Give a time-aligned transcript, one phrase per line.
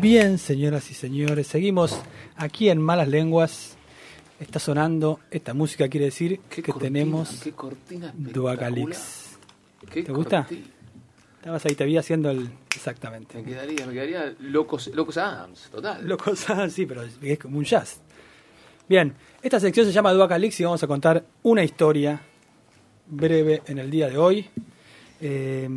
[0.00, 2.00] Bien, señoras y señores, seguimos
[2.36, 3.76] aquí en Malas Lenguas.
[4.38, 8.34] Está sonando esta música, quiere decir Qué que cortina, tenemos qué cortina espectacular.
[8.34, 9.38] Duacalix.
[9.90, 10.44] Qué ¿Te gusta?
[10.44, 10.66] cortina.
[11.38, 12.48] Estabas ahí, te vi haciendo el.
[12.74, 13.38] Exactamente.
[13.38, 16.06] Me quedaría, me quedaría locos, locos Adams, total.
[16.06, 18.00] Locos, ah, sí, pero es como un jazz.
[18.88, 22.20] Bien, esta sección se llama Duacalix y vamos a contar una historia
[23.06, 24.46] breve en el día de hoy.
[25.20, 25.68] Eh,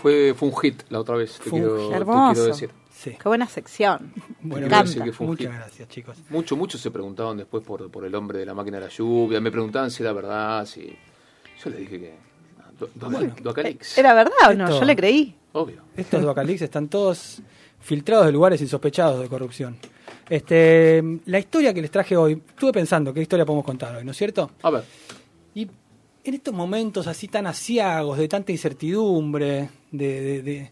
[0.00, 1.90] Fue, fue un hit la otra vez, te Fue un quiero, hit.
[1.90, 2.32] te Hermoso.
[2.34, 2.70] quiero decir.
[3.04, 3.16] Sí.
[3.20, 4.12] Qué buena sección.
[4.42, 5.56] Bueno, que fue un muchas hit.
[5.56, 6.18] gracias, chicos.
[6.28, 9.40] Muchos, muchos se preguntaban después por, por el hombre de la máquina de la lluvia,
[9.40, 10.94] me preguntaban si era verdad, si...
[11.62, 12.14] Yo les dije que...
[12.60, 13.34] ah, Bueno.
[13.42, 14.64] Duacalix, ¿Era verdad o no?
[14.64, 15.34] Esto- Yo le creí.
[15.52, 15.82] obvio.
[15.96, 17.40] Estos Duacalix están todos
[17.80, 19.76] filtrados de lugares insospechados de corrupción.
[20.28, 24.10] Este, la historia que les traje hoy, estuve pensando qué historia podemos contar hoy, ¿no
[24.10, 24.50] es cierto?
[24.62, 24.84] A ver,
[25.54, 25.68] Y
[26.24, 30.70] en estos momentos así tan asiagos, de tanta incertidumbre, de, de- de-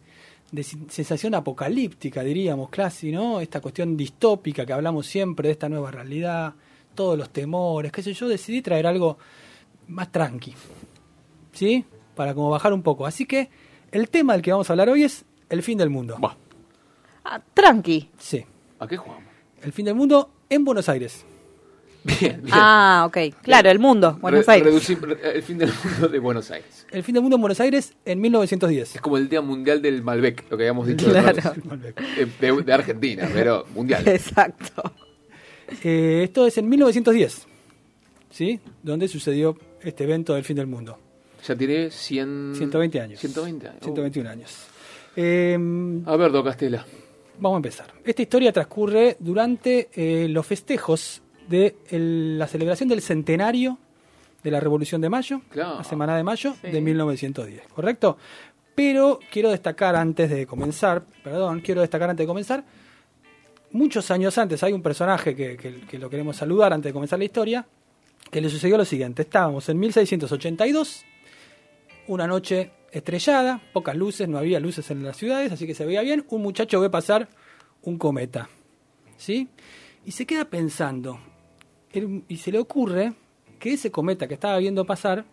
[0.53, 3.41] de sensación apocalíptica, diríamos, casi, ¿no?
[3.41, 6.55] Esta cuestión distópica que hablamos siempre de esta nueva realidad,
[6.95, 9.17] todos los temores, qué sé yo, decidí traer algo
[9.89, 10.53] más tranqui,
[11.53, 11.85] ¿sí?
[12.15, 13.07] Para como bajar un poco.
[13.07, 13.49] Así que
[13.91, 16.19] el tema del que vamos a hablar hoy es el fin del mundo.
[16.23, 16.37] va,
[17.25, 18.11] Ah, tranqui.
[18.19, 18.45] Sí,
[18.79, 19.25] ¿a qué jugamos?
[19.63, 21.25] el fin del mundo en Buenos Aires.
[22.05, 22.49] Bien, bien.
[22.51, 23.19] Ah, ok.
[23.43, 24.19] Claro, el mundo.
[24.21, 24.67] Buenos Re- Aires.
[24.67, 26.87] reducir el fin del mundo de Buenos Aires.
[26.91, 28.97] El fin del mundo en Buenos Aires en 1910.
[28.97, 31.39] Es como el Día Mundial del Malbec, lo que habíamos dicho Claro.
[32.17, 34.07] Eh, de, de Argentina, pero mundial.
[34.09, 34.83] Exacto.
[35.85, 37.47] Eh, esto es en 1910,
[38.31, 38.61] ¿sí?
[38.83, 40.99] Donde sucedió este evento del fin del mundo.
[41.47, 42.55] Ya tiene 100...
[42.57, 43.21] 120 años.
[43.21, 43.81] 120 años.
[43.83, 44.57] 121 años.
[45.17, 45.59] Eh,
[46.07, 46.85] A ver, Do Castela.
[47.39, 47.87] vamos a empezar.
[48.05, 51.23] Esta historia transcurre durante eh, los festejos
[51.53, 53.79] de el- la celebración del centenario
[54.43, 55.77] de la Revolución de Mayo, Claro.
[55.77, 56.71] la Semana de Mayo Sí.
[56.71, 58.17] de 1910, ¿correcto?
[58.75, 62.65] Pero quiero destacar antes de comenzar, perdón, quiero destacar antes de comenzar,
[63.71, 67.19] muchos años antes hay un personaje que, que- que lo queremos saludar antes de comenzar
[67.19, 67.67] la historia,
[68.31, 69.23] que le sucedió lo siguiente.
[69.23, 71.05] Estábamos en 1682,
[72.09, 76.03] una noche estrellada, pocas luces, no había luces en las ciudades, así que se veía
[76.03, 76.25] bien.
[76.31, 77.29] Un muchacho ve pasar
[77.83, 78.49] un cometa,
[79.17, 79.49] ¿sí?
[80.05, 81.21] Y se queda pensando,
[82.29, 83.13] y se le ocurre
[83.59, 85.25] que ese cometa que estaba viendo pasar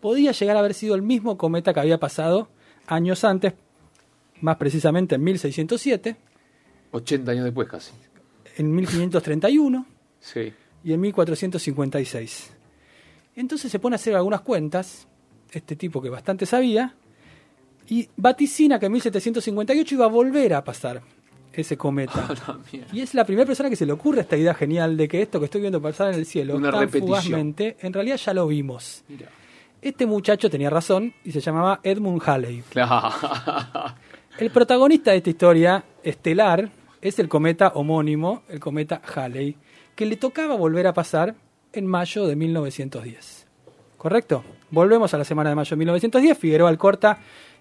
[0.00, 2.48] podía llegar a haber sido el mismo cometa que había pasado
[2.86, 3.52] años antes,
[4.40, 6.16] más precisamente en 1607,
[6.92, 7.92] 80 años después casi.
[8.56, 9.86] en 1531
[10.20, 10.52] Sí.
[10.84, 12.52] y en 1456.
[13.36, 15.06] Entonces se pone a hacer algunas cuentas,
[15.52, 16.94] este tipo que bastante sabía,
[17.88, 21.02] y vaticina que en 1758 iba a volver a pasar
[21.52, 22.28] ese cometa.
[22.92, 25.38] Y es la primera persona que se le ocurre esta idea genial de que esto
[25.38, 29.04] que estoy viendo pasar en el cielo Una tan fugazmente, en realidad ya lo vimos.
[29.08, 29.28] Mira.
[29.82, 32.62] Este muchacho tenía razón y se llamaba Edmund Halley.
[32.70, 33.10] Claro.
[34.38, 39.56] El protagonista de esta historia estelar es el cometa homónimo, el cometa Halley,
[39.94, 41.34] que le tocaba volver a pasar
[41.72, 43.46] en mayo de 1910.
[43.96, 44.44] ¿Correcto?
[44.70, 46.38] Volvemos a la semana de mayo de 1910.
[46.38, 47.18] Figueroa Alcorta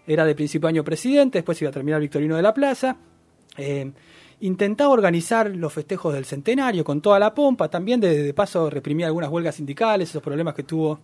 [0.07, 2.95] era de principio año presidente, después iba a terminar Victorino de la Plaza.
[3.57, 3.91] Eh,
[4.41, 9.07] intentaba organizar los festejos del centenario con toda la pompa, también de, de paso reprimía
[9.07, 10.99] algunas huelgas sindicales, esos problemas que tuvo,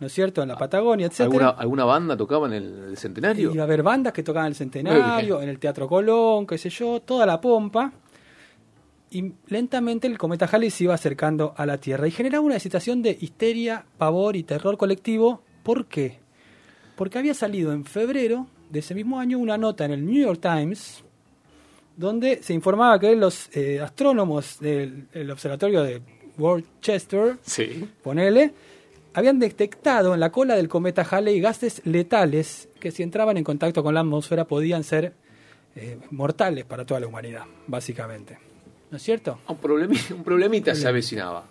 [0.00, 1.20] ¿no es cierto?, en la Patagonia, etc.
[1.20, 3.52] ¿Alguna, ¿Alguna banda tocaba en el, el centenario?
[3.52, 7.00] Iba a haber bandas que tocaban el centenario, en el Teatro Colón, qué sé yo,
[7.00, 7.92] toda la pompa.
[9.10, 13.00] Y lentamente el cometa Halley se iba acercando a la Tierra y generaba una situación
[13.00, 15.42] de histeria, pavor y terror colectivo.
[15.62, 16.18] ¿Por qué?
[16.96, 20.40] Porque había salido en febrero de ese mismo año una nota en el New York
[20.40, 21.04] Times
[21.96, 26.02] donde se informaba que los eh, astrónomos del el observatorio de
[26.38, 27.88] Worcester Sí.
[28.02, 28.52] ponele,
[29.14, 33.82] habían detectado en la cola del cometa Halley gases letales que si entraban en contacto
[33.82, 35.12] con la atmósfera podían ser
[35.76, 38.38] eh, mortales para toda la humanidad, básicamente.
[38.90, 39.38] ¿No es cierto?
[39.48, 41.46] Un, problemi- un problemita se avecinaba.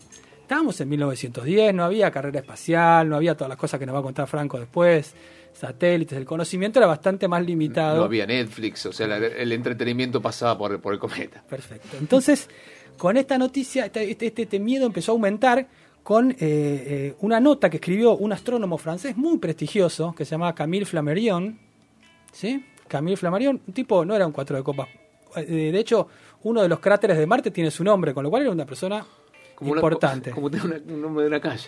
[0.54, 4.00] Estábamos en 1910, no había carrera espacial, no había todas las cosas que nos va
[4.00, 5.16] a contar Franco después,
[5.52, 7.98] satélites, el conocimiento era bastante más limitado.
[7.98, 11.44] No había Netflix, o sea, la- el entretenimiento pasaba por, por el cometa.
[11.50, 11.98] Perfecto.
[12.00, 12.48] Entonces,
[13.00, 15.68] con esta noticia, este, este- este miedo empezó a aumentar
[16.04, 20.54] con eh, eh, una nota que escribió un astrónomo francés muy prestigioso que se llamaba
[20.54, 21.58] Camille Flammarion.
[22.32, 22.64] ¿Sí?
[22.88, 24.88] Camille Flammarion, un tipo, no era un cuatro de copas.
[25.36, 26.08] Eh, de hecho,
[26.44, 29.04] uno de los cráteres de Marte tiene su nombre, con lo cual era una persona
[29.56, 30.32] Como una- importante.
[30.32, 31.68] como una- un nombre de una calle.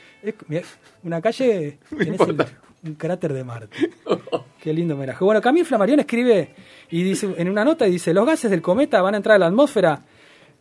[0.50, 1.80] Es- una calle
[2.84, 3.76] un cráter de Marte.
[4.62, 5.24] Qué lindo homenaje.
[5.24, 6.54] Bueno, Camille Flammarion escribe
[6.90, 9.40] y dice en una nota y dice, los gases del cometa van a entrar a
[9.40, 10.02] la atmósfera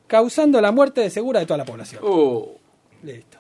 [0.07, 2.03] causando la muerte segura de toda la población.
[2.05, 2.57] Oh,
[3.03, 3.39] Listo.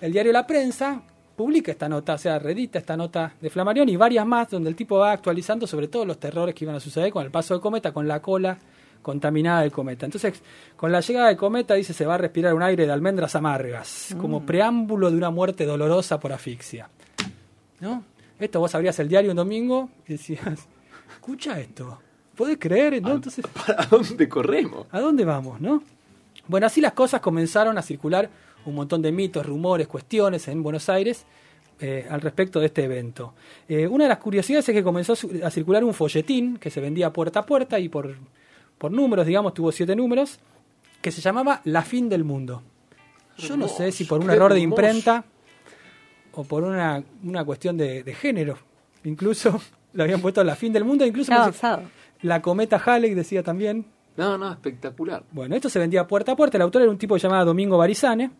[0.00, 1.00] El diario La Prensa
[1.36, 4.76] publica esta nota, o sea, redita esta nota de Flammarion y varias más donde el
[4.76, 7.60] tipo va actualizando sobre todos los terrores que iban a suceder con el paso del
[7.60, 8.58] cometa, con la cola
[9.02, 10.06] contaminada del cometa.
[10.06, 10.40] Entonces,
[10.76, 14.14] con la llegada del cometa, dice, se va a respirar un aire de almendras amargas,
[14.18, 16.88] como preámbulo de una muerte dolorosa por asfixia.
[17.80, 18.04] ¿No?
[18.38, 20.66] Esto vos abrías el diario un domingo y decías,
[21.12, 22.00] escucha esto,
[22.34, 23.02] ¿podés creer?
[23.02, 23.12] ¿No?
[23.12, 24.86] Entonces, ¿para dónde corremos?
[24.90, 25.82] ¿A dónde vamos, no?
[26.48, 28.28] Bueno, así las cosas comenzaron a circular
[28.64, 31.24] un montón de mitos, rumores, cuestiones en Buenos Aires
[31.80, 33.34] eh, al respecto de este evento.
[33.68, 35.14] Eh, una de las curiosidades es que comenzó
[35.44, 38.14] a circular un folletín que se vendía puerta a puerta y por,
[38.82, 40.40] por números, digamos, tuvo siete números,
[41.00, 42.64] que se llamaba La fin del mundo.
[43.38, 45.24] Yo no sé si por un error de imprenta
[46.32, 48.58] o por una, una cuestión de, de género.
[49.04, 49.62] Incluso
[49.92, 51.84] le habían puesto La fin del mundo, incluso avanzado.
[52.22, 53.86] la cometa Halley decía también,
[54.16, 55.22] No, no, espectacular.
[55.30, 56.58] bueno, esto se vendía puerta a puerta.
[56.58, 58.32] El autor era un tipo llamado Domingo Barizane.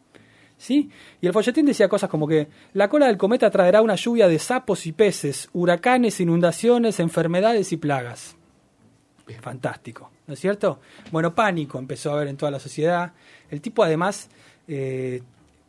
[0.58, 0.90] ¿Sí?
[1.20, 4.40] Y el folletín decía cosas como que la cola del cometa traerá una lluvia de
[4.40, 8.36] sapos y peces, huracanes, inundaciones, enfermedades y plagas.
[9.40, 10.80] Fantástico, ¿no es cierto?
[11.10, 13.12] Bueno, pánico empezó a haber en toda la sociedad.
[13.50, 14.30] El tipo además
[14.66, 15.20] eh,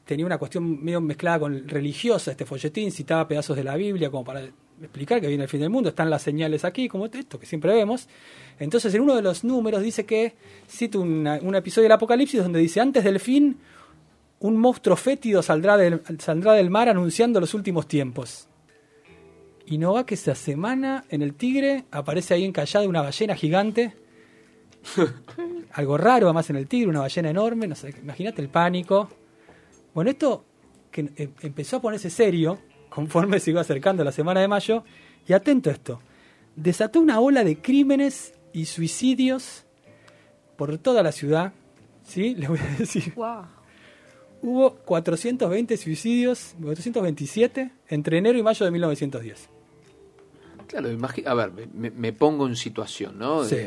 [0.05, 4.23] tenía una cuestión medio mezclada con religiosa, este folletín, citaba pedazos de la Biblia como
[4.23, 4.39] para
[4.81, 7.73] explicar que viene el fin del mundo, están las señales aquí, como esto que siempre
[7.73, 8.07] vemos.
[8.57, 10.33] Entonces en uno de los números dice que,
[10.65, 13.57] cita un episodio del Apocalipsis donde dice, antes del fin,
[14.39, 18.47] un monstruo fétido saldrá del, saldrá del mar anunciando los últimos tiempos.
[19.65, 23.93] Y no va que esa semana en el Tigre aparece ahí encallada una ballena gigante.
[25.73, 29.09] Algo raro además en el Tigre, una ballena enorme, no sé, imagínate el pánico.
[29.93, 30.45] Bueno, esto
[30.91, 32.59] que em- empezó a ponerse serio
[32.89, 34.83] conforme se iba acercando la semana de mayo,
[35.27, 35.99] y atento a esto,
[36.55, 39.65] desató una ola de crímenes y suicidios
[40.57, 41.53] por toda la ciudad.
[42.03, 42.35] ¿Sí?
[42.37, 43.13] Les voy a decir.
[43.15, 43.45] Wow.
[44.43, 49.49] Hubo 420 suicidios, 427, entre enero y mayo de 1910.
[50.67, 50.89] Claro,
[51.25, 53.43] a ver, me, me pongo en situación, ¿no?
[53.45, 53.57] Sí.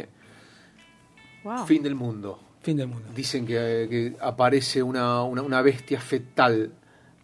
[1.47, 1.67] Wow.
[1.67, 2.39] fin del mundo.
[2.63, 3.09] Fin del mundo.
[3.15, 6.73] Dicen que, que aparece una, una, una bestia fetal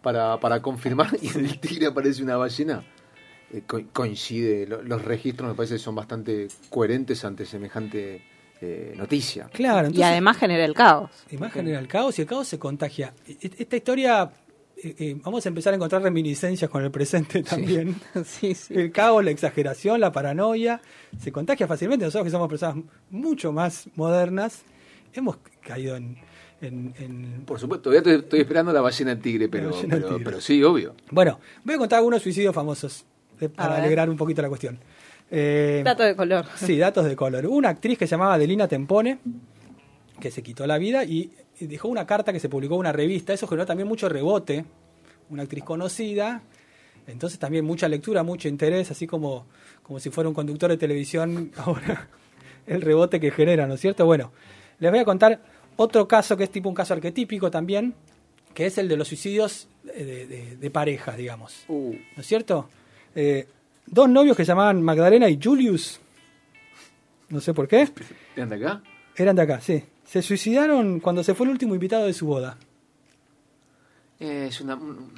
[0.01, 2.83] para, para confirmar y en el tigre aparece una ballena.
[3.51, 8.21] Eh, co- coincide, lo- los registros me parece que son bastante coherentes ante semejante
[8.61, 9.49] eh, noticia.
[9.51, 11.11] Claro, Y además genera el caos.
[11.27, 13.13] Además genera el caos y el caos se contagia.
[13.27, 14.31] E- Esta historia,
[14.83, 17.95] eh, eh, vamos a empezar a encontrar reminiscencias con el presente también.
[18.25, 18.73] sí, sí.
[18.73, 20.81] El caos, la exageración, la paranoia,
[21.19, 22.05] se contagia fácilmente.
[22.05, 24.63] Nosotros que somos personas mucho más modernas,
[25.13, 26.17] hemos caído en...
[26.61, 30.23] en- en- Por supuesto, todavía estoy, estoy esperando la ballena tigre, pero, ballena pero, tigre.
[30.25, 30.95] pero sí, obvio.
[31.11, 33.05] Bueno, voy a contar algunos suicidios famosos
[33.39, 34.79] eh, para alegrar un poquito la cuestión.
[35.31, 36.45] Eh, Dato de color.
[36.57, 37.45] Sí, datos de color.
[37.47, 39.19] Una actriz que se llamaba Adelina Tempone,
[40.19, 42.91] que se quitó la vida y y dejó una carta que se publicó en una
[42.91, 43.31] revista.
[43.31, 44.65] Eso generó también mucho rebote.
[45.29, 46.41] Una actriz conocida.
[47.07, 49.45] Entonces también mucha lectura, mucho interés, así como,
[49.81, 51.51] como si fuera un conductor de televisión.
[51.57, 52.07] Ahora,
[52.65, 54.05] el rebote que genera, ¿no es cierto?
[54.05, 54.31] Bueno,
[54.79, 55.41] les voy a contar
[55.75, 57.93] otro caso que es tipo un caso arquetípico también,
[58.53, 61.65] que es el de los suicidios eh, de, de- de parejas, digamos.
[61.67, 62.69] Uh, ¿no es cierto?
[63.15, 63.47] Eh,
[63.85, 65.99] dos novios que se llamaban Magdalena y Julius,
[67.29, 67.89] no sé por qué,
[68.35, 68.81] ¿De anda acá?
[69.15, 69.83] eran de acá, sí.
[70.05, 72.57] Se suicidaron cuando se fue el último invitado de su boda.
[74.23, 75.11] Eh, es una, un,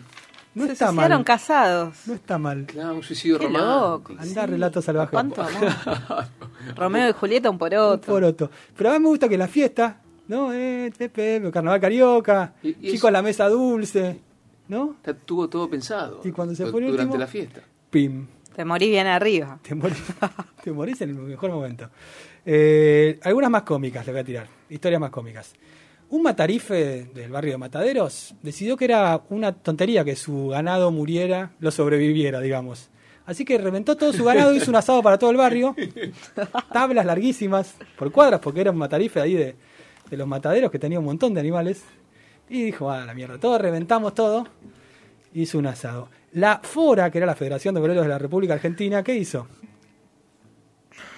[0.56, 1.24] No Se está mal.
[1.24, 1.96] casados.
[2.08, 2.66] No está mal.
[2.66, 4.14] claro, un suicidio Qué romántico.
[4.14, 4.16] loco.
[4.18, 5.12] Andá, relato salvaje.
[5.12, 5.72] ¿Cuánto amor?
[6.76, 8.06] Romeo y Julieta, un poroto.
[8.12, 8.50] Poroto.
[8.76, 10.52] Pero a mí me gusta que la fiesta, ¿no?
[10.54, 14.20] Eh, Pepe, carnaval carioca, Y- y chicos eso- a la mesa dulce,
[14.70, 14.92] ¿no?
[14.98, 16.22] Está, tuvo todo pensado.
[16.24, 17.62] Y cuando se el Durante último- la fiesta.
[17.92, 18.26] Pim.
[18.56, 19.60] Te morí bien arriba.
[19.62, 19.98] Te morís,
[20.64, 21.90] te morís en el mejor momento.
[22.46, 24.48] Eh, algunas más cómicas le voy a tirar.
[24.70, 25.54] Historias más cómicas.
[26.10, 31.52] Un matarife del barrio de Mataderos decidió que era una tontería que su ganado muriera,
[31.60, 32.90] lo sobreviviera, digamos.
[33.26, 35.76] Así que reventó todo su ganado, hizo un asado para todo el barrio,
[36.72, 39.56] tablas larguísimas por cuadras, porque era un matarife ahí de,
[40.10, 41.84] de los mataderos que tenía un montón de animales.
[42.48, 44.48] Y dijo, ah, la mierda, todo, reventamos todo.
[45.34, 46.10] Hizo un asado.
[46.34, 49.48] La FORA, que era la Federación de Boleros de la República Argentina, ¿qué hizo?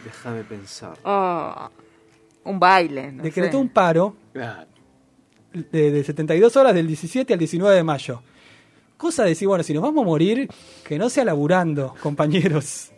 [0.05, 0.97] Déjame pensar.
[1.03, 1.69] Oh,
[2.45, 3.11] un baile.
[3.11, 3.57] no Decretó sé.
[3.57, 4.67] un paro Claro.
[5.71, 8.21] De, de 72 horas del 17 al 19 de mayo.
[8.97, 10.49] Cosa de decir, bueno, si nos vamos a morir,
[10.83, 12.91] que no sea laburando, compañeros.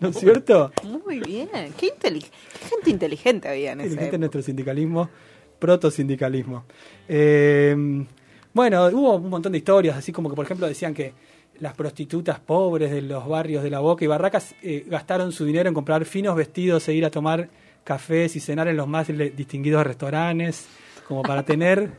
[0.00, 0.72] ¿No es cierto?
[1.04, 1.48] Muy bien.
[1.76, 3.88] Qué, inteli- qué gente inteligente había en ese.
[3.90, 5.10] Inteligente nuestro sindicalismo,
[5.58, 6.64] protosindicalismo.
[7.08, 8.04] Eh,
[8.52, 11.12] bueno, hubo un montón de historias, así como que, por ejemplo, decían que
[11.60, 15.68] las prostitutas pobres de los barrios de La Boca y Barracas eh, gastaron su dinero
[15.68, 17.48] en comprar finos vestidos e ir a tomar
[17.84, 20.66] cafés y cenar en los más distinguidos restaurantes,
[21.10, 21.90] como para tener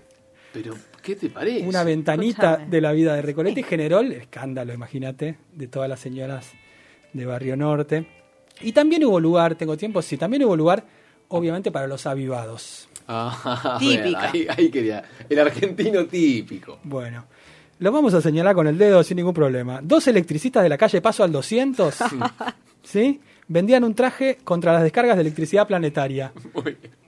[0.54, 1.68] Pero, ¿qué te parece?
[1.68, 6.00] una ventanita de la vida de Recoleta y generó el escándalo, imagínate, de todas las
[6.00, 6.50] señoras
[7.12, 8.08] de Barrio Norte.
[8.62, 10.86] Y también hubo lugar, tengo tiempo, sí, también hubo lugar,
[11.28, 12.88] obviamente, para los avivados.
[13.06, 14.02] Ah, Típica.
[14.02, 15.04] bueno, ahí, ahí quería.
[15.30, 16.80] El argentino típico.
[16.86, 17.26] Bueno,
[17.80, 19.82] lo vamos a señalar con el dedo sin ningún problema.
[19.84, 21.96] Dos electricistas de la calle Paso al 200,
[22.84, 23.20] ¿sí?
[23.50, 26.32] Vendían un traje contra las descargas de electricidad planetaria.
[26.54, 27.01] Muy bien.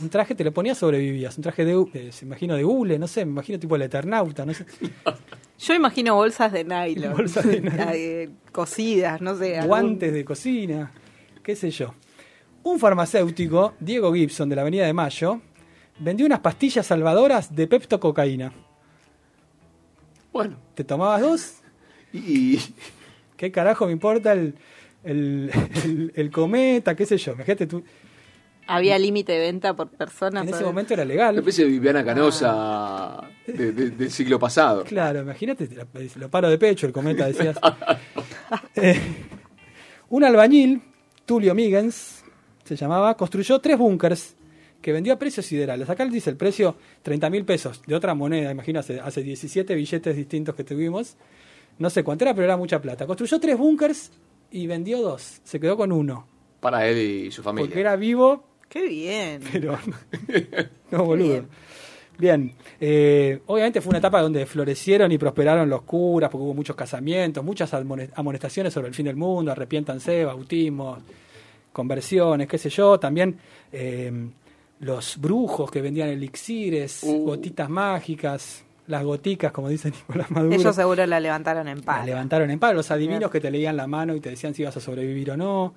[0.00, 1.36] Un traje te lo ponías sobrevivías.
[1.36, 4.44] Un traje de, de- se imagino de hule, no sé, me imagino tipo el Eternauta,
[4.46, 4.64] no sé.
[5.58, 7.12] Yo imagino bolsas de nylon.
[7.16, 7.88] Bolsas de nylon.
[7.92, 9.56] Eh, cosidas, no sé.
[9.56, 10.90] algún- guantes de cocina,
[11.42, 11.94] qué sé yo.
[12.62, 15.40] Un farmacéutico, Diego Gibson, de la Avenida de Mayo,
[15.98, 18.52] vendió unas pastillas salvadoras de peptococaína.
[20.32, 21.54] Bueno, ¿Te tomabas dos?
[22.12, 22.58] y.
[23.36, 24.54] ¿Qué carajo me importa el,
[25.02, 25.50] el,
[25.84, 26.94] el- el cometa?
[26.94, 27.32] ¿Qué sé yo?
[27.32, 27.82] Imagínate tú.
[28.72, 30.42] Había límite de venta por persona.
[30.42, 31.38] En ese momento era Una legal.
[31.38, 34.84] especie de Viviana Canosa de- de- del siglo pasado.
[34.84, 35.68] Claro, imagínate,
[36.16, 37.58] lo paro de pecho, el cometa, decías.
[38.74, 39.00] Eh,
[40.08, 40.82] un albañil,
[41.26, 42.24] Tulio Migens,
[42.64, 44.34] se llamaba, construyó tres búnkers
[44.80, 45.88] que vendió a precios siderales.
[45.90, 50.16] Acá dice el precio 30 mil pesos de otra moneda, imagino, hace, hace 17 billetes
[50.16, 51.16] distintos que tuvimos.
[51.78, 53.06] No sé cuánto era, pero era mucha plata.
[53.06, 54.10] Construyó tres búnkers
[54.50, 55.40] y vendió dos.
[55.44, 56.26] Se quedó con uno.
[56.60, 57.68] Para él y su familia.
[57.68, 59.42] Porque era vivo, Qué bien.
[59.52, 59.78] pero
[60.90, 61.44] no boludo.
[62.18, 66.76] Bien, eh, obviamente fue una etapa donde florecieron y prosperaron los curas, porque hubo muchos
[66.76, 67.72] casamientos, muchas
[68.14, 70.98] amonestaciones sobre el fin del mundo, arrepiéntanse, bautismos,
[71.72, 72.98] conversiones, qué sé yo.
[73.00, 73.38] También
[73.72, 74.12] eh,
[74.80, 77.24] los brujos que vendían elixires, Uh.
[77.24, 80.54] gotitas mágicas, las goticas, como dice Nicolás Maduro.
[80.56, 82.04] Ellos seguro la levantaron en La paz.
[82.04, 84.76] levantaron en paro, los adivinos que te leían la mano y te decían si ibas
[84.76, 85.72] a sobrevivir o no.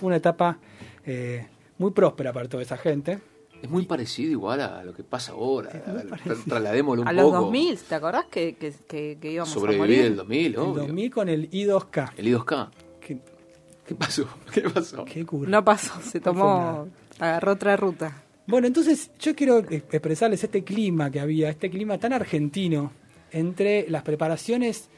[0.00, 0.58] Fue una etapa
[1.06, 1.46] eh,
[1.78, 3.18] muy próspera para toda esa gente.
[3.62, 5.70] Es muy parecido igual a lo que pasa ahora.
[5.86, 6.34] A.
[6.48, 7.40] Trasladémoslo un A los poco.
[7.42, 10.00] 2000, ¿te acordás que, que, que, que íbamos a Sobrevivir morir?
[10.04, 10.82] el 2000, El obvio.
[10.82, 12.12] 2000 con el I2K.
[12.16, 12.68] El I2K.
[13.00, 13.18] ¿Qué,
[13.86, 14.28] ¿Qué pasó?
[14.52, 15.04] ¿Qué pasó?
[15.06, 15.50] qué cura.
[15.50, 16.88] No pasó, se tomó,
[17.18, 18.22] agarró otra ruta.
[18.46, 22.92] Bueno, entonces yo quiero eh, expresarles este clima que había, este clima tan argentino
[23.30, 24.90] entre las preparaciones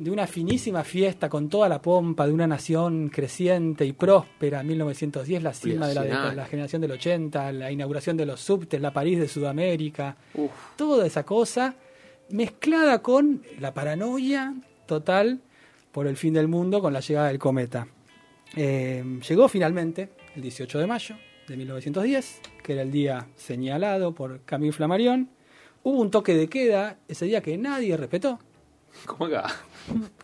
[0.00, 5.42] de una finísima fiesta con toda la pompa de una nación creciente y próspera, 1910,
[5.42, 8.94] la cima de la, de la generación del 80, la inauguración de los subtes, la
[8.94, 10.50] París de Sudamérica, Uf.
[10.76, 11.74] toda esa cosa
[12.30, 14.54] mezclada con la paranoia
[14.86, 15.42] total
[15.92, 17.86] por el fin del mundo con la llegada del cometa.
[18.56, 21.14] Eh, llegó finalmente el 18 de mayo
[21.46, 25.28] de 1910, que era el día señalado por Camille Flammarion.
[25.82, 28.38] Hubo un toque de queda ese día que nadie respetó.
[29.06, 29.46] ¿Cómo acá?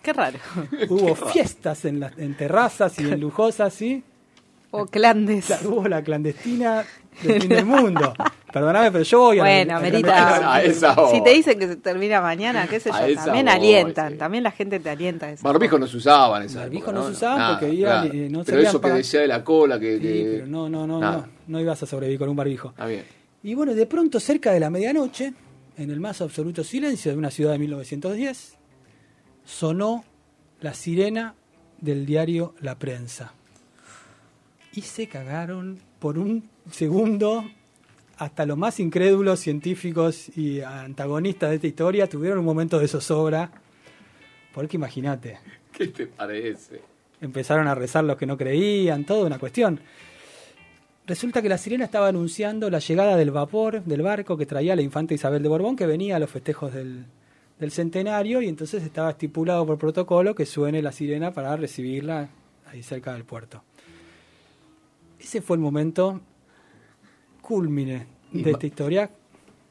[0.03, 0.39] Qué raro.
[0.89, 4.03] Hubo fiestas en, las en terrazas y en lujosas, ¿sí?
[4.71, 5.49] O clandes.
[5.65, 6.85] Hubo la clandestina
[7.23, 8.13] del fin del mundo.
[8.53, 10.09] Perdóname, pero yo voy Bueno, a la Merita.
[10.09, 10.55] clandestina.
[10.55, 11.11] A esa hora.
[11.11, 14.19] Si te dicen que se termina mañana, qué sé yo, también voy, alientan, sí.
[14.19, 15.27] también la gente te alienta.
[15.27, 18.45] a esa Barbijos no se usaban esa Barbijos no se usaban porque iba- eh, no
[18.45, 19.97] Pero eso que decía de la cola, que...
[19.97, 21.17] Sí, que- pero no, no, no, nada.
[21.19, 22.73] no, no ibas a sobrevivir con un barbijo.
[22.77, 23.05] Ah, bien.
[23.43, 25.33] Y bueno, de pronto, cerca de la medianoche,
[25.77, 28.57] en el más absoluto silencio de una ciudad de 1910,
[29.45, 30.05] sonó
[30.61, 31.35] la sirena
[31.81, 33.35] del diario La Prensa.
[34.73, 37.45] Y se cagaron por un segundo.
[38.19, 43.51] Hasta los más incrédulos científicos y antagonistas de esta historia tuvieron un momento de zozobra.
[44.55, 45.39] Porque imagínate,
[45.73, 46.81] ¿Qué te parece?
[47.21, 49.81] empezaron a rezar los que no creían, toda una cuestión.
[51.07, 54.83] Resulta que la sirena estaba anunciando la llegada del vapor, del barco que traía la
[54.83, 57.05] infanta Isabel de Borbón, que venía a los festejos del,
[57.61, 62.29] del centenario, y entonces estaba estipulado por protocolo que suene la sirena para recibirla
[62.67, 63.63] ahí cerca del puerto.
[65.21, 66.21] Ese fue el momento
[67.41, 69.11] culmine de esta historia.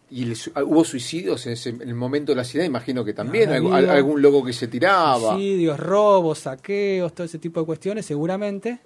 [0.10, 2.66] ¿Y el hubo suicidios en, ese- en el momento de la ciudad?
[2.66, 3.50] Imagino que también.
[3.52, 5.34] Algún loco que se tiraba.
[5.34, 8.80] Suicidios, robos, saqueos, todo ese tipo de cuestiones, seguramente.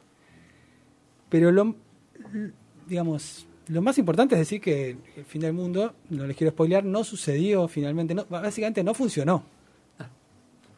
[1.29, 1.75] Pero lo,
[2.88, 6.83] digamos, lo más importante es decir que el fin del mundo, no les quiero spoilear,
[6.83, 9.43] no sucedió finalmente, no, básicamente no funcionó.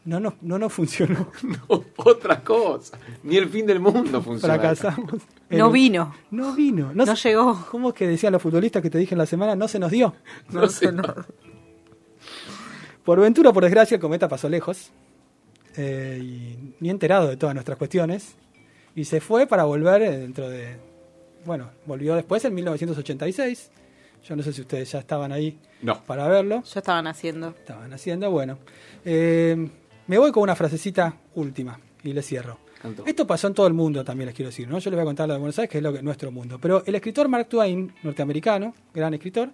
[0.04, 1.28] No, no, no, no funcionó.
[1.44, 2.98] No, otra cosa.
[3.22, 4.54] Ni el fin del mundo funciona.
[4.58, 5.22] Fracasamos.
[5.48, 6.12] No vino.
[6.32, 6.92] No vino.
[6.92, 7.64] No se- llegó.
[7.70, 9.54] ¿Cómo es que decían los futbolistas que te dije en la semana?
[9.54, 10.12] No se nos dio.
[10.50, 10.92] No sé.
[13.04, 14.90] Por ventura, o por desgracia, el cometa pasó lejos.
[15.76, 18.34] eh, y ni enterado de todas nuestras cuestiones.
[18.94, 20.76] Y se fue para volver dentro de.
[21.44, 23.70] Bueno, volvió después en 1986.
[24.28, 26.02] Yo no sé si ustedes ya estaban ahí No.
[26.04, 26.62] para verlo.
[26.62, 27.48] Ya estaban haciendo.
[27.48, 28.58] Estaban haciendo, bueno.
[29.04, 29.68] Eh,
[30.06, 32.58] me voy con una frasecita última y le cierro.
[33.06, 34.78] Esto pasó en todo el mundo, también les quiero decir, ¿no?
[34.80, 36.58] Yo les voy a contar lo de Buenos Aires, que es lo que nuestro mundo.
[36.60, 39.50] Pero el escritor Mark Twain, norteamericano, gran escritor,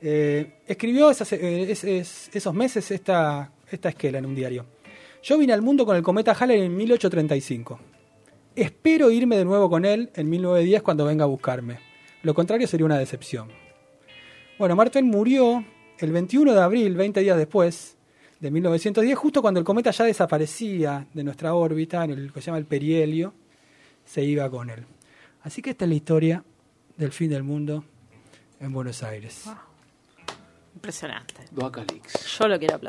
[0.00, 4.64] eh, escribió esas- eh, es- es- esos meses esta, esta esquela en un diario.
[5.24, 7.80] Yo vine al mundo con el cometa Halley en 1835.
[8.58, 11.78] Espero irme de nuevo con él en 1910 cuando venga a buscarme.
[12.24, 13.52] Lo contrario sería una decepción.
[14.58, 15.64] Bueno, Mark Twain murió
[15.96, 17.96] el 21 de abril, 20 días después
[18.40, 22.46] de 1910, justo cuando el cometa ya desaparecía de nuestra órbita, en el que se
[22.46, 23.32] llama el perihelio,
[24.04, 24.84] se iba con él.
[25.44, 26.44] Así que esta es la historia
[26.96, 27.84] del fin del mundo
[28.58, 29.44] en Buenos Aires.
[30.74, 31.44] Impresionante.
[31.52, 32.38] Doacalix.
[32.38, 32.86] Yo lo quiero aplaudir.